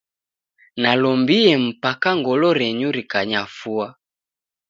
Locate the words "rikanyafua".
2.97-3.85